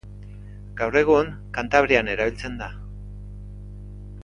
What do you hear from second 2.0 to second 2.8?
erabiltzen da.